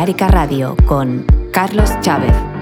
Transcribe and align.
Balearica 0.00 0.28
Radio 0.28 0.74
con 0.86 1.26
Carlos 1.52 1.90
Chávez. 2.00 2.59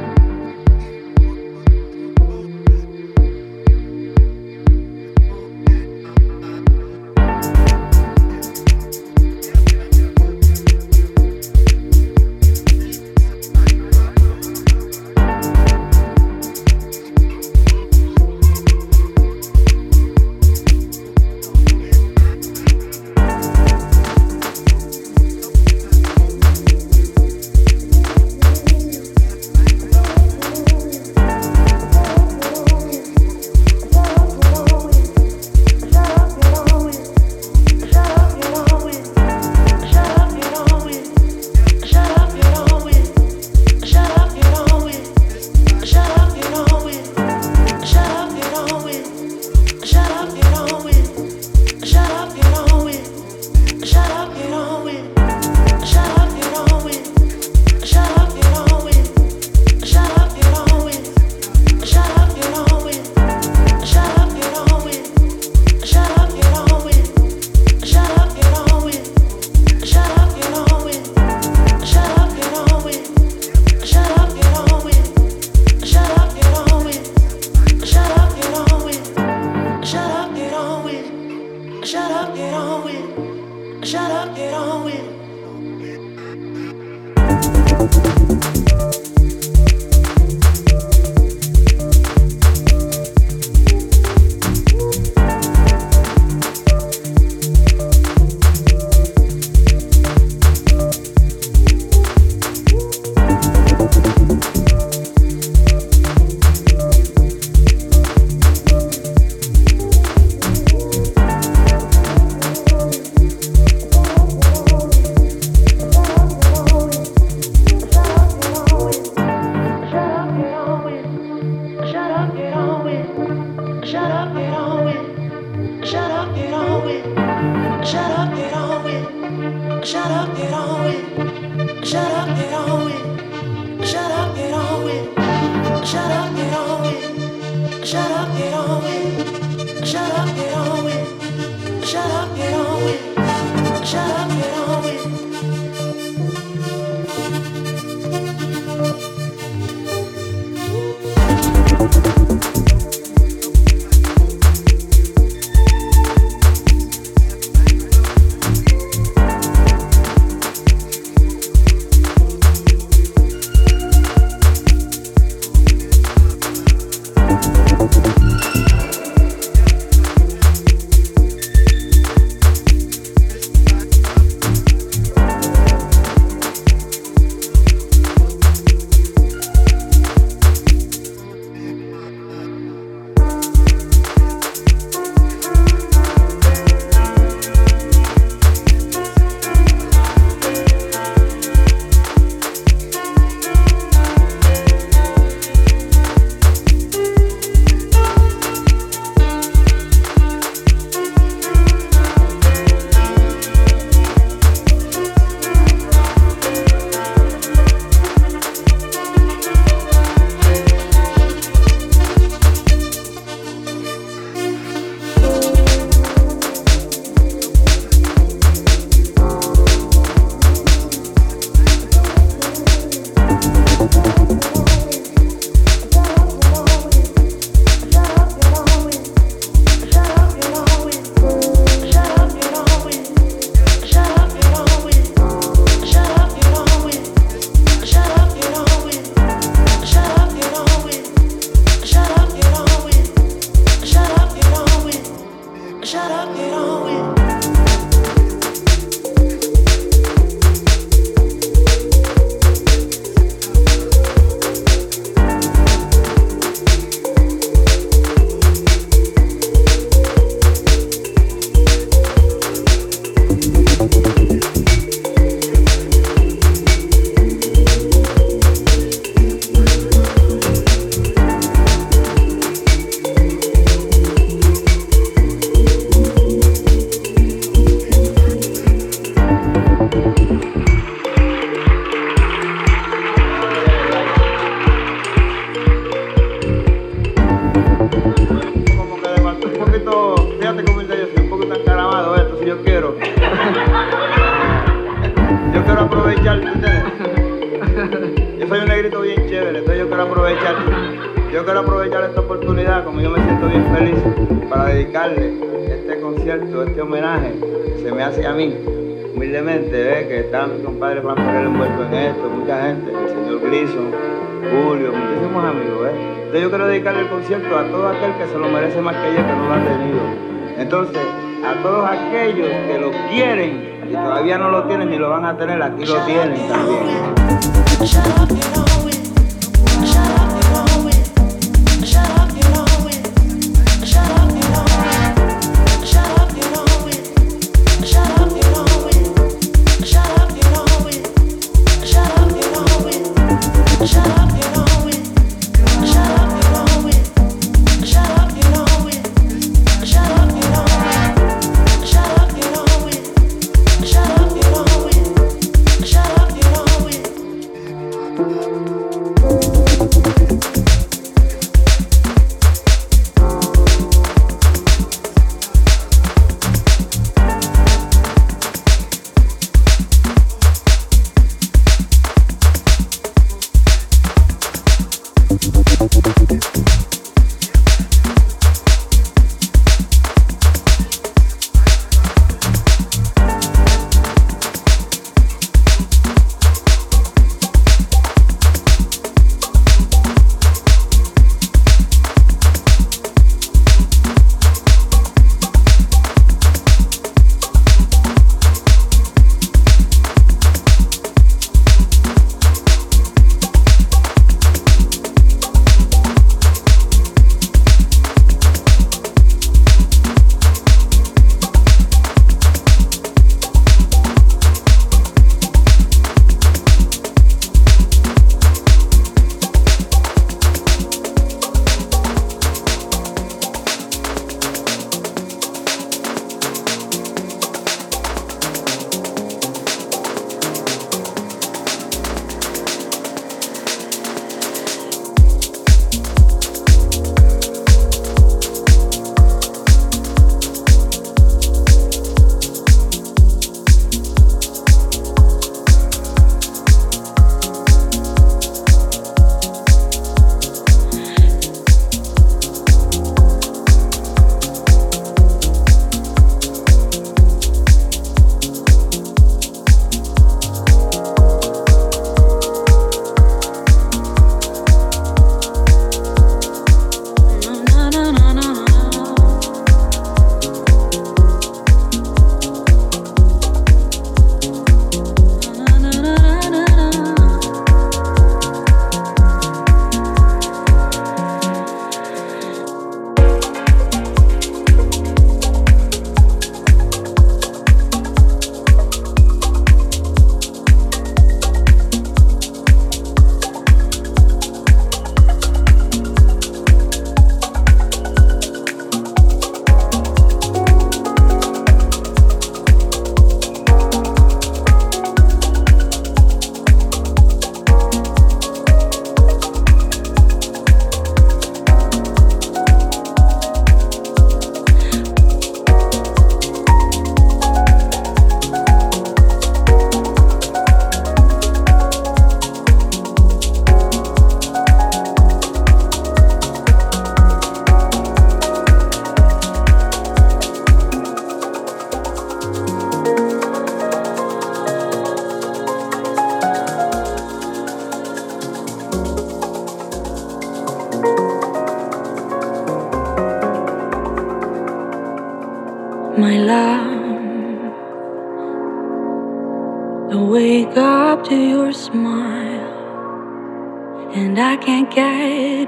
Aquí 325.79 325.87
lo 325.87 326.05
tienen 326.07 326.58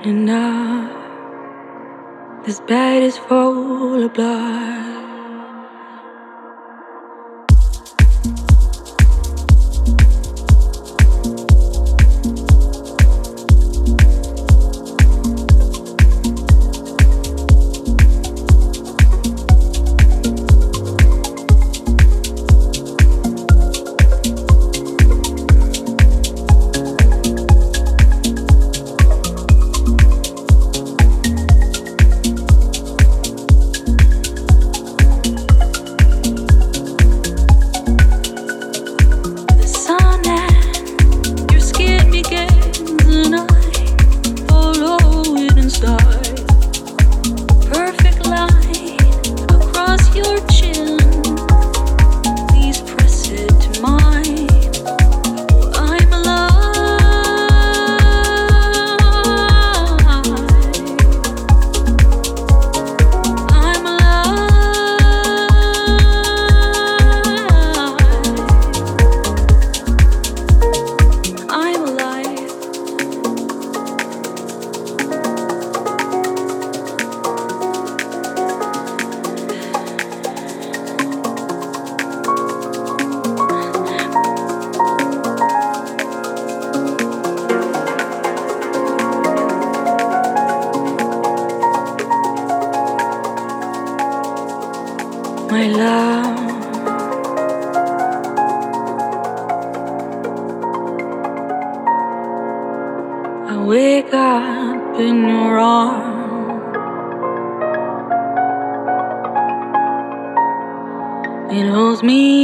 enough. 0.07 0.91
This 2.45 2.61
bed 2.61 3.03
is 3.03 3.17
full 3.19 4.05
of 4.05 4.15
blood. 4.15 5.10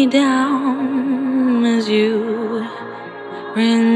down 0.05 1.65
as 1.65 1.89
you 1.89 2.67
rinse. 3.55 3.96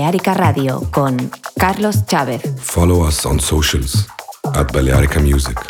Balearica 0.00 0.32
Radio 0.32 0.80
con 0.90 1.30
Carlos 1.58 2.06
Chávez. 2.06 2.40
Follow 2.56 3.06
us 3.06 3.26
on 3.26 3.38
socials 3.38 4.08
at 4.54 4.72
Balearica 4.72 5.20
Music. 5.20 5.69